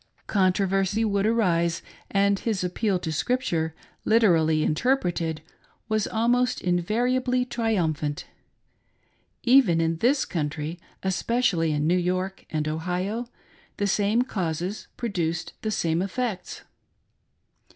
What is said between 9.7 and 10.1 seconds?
in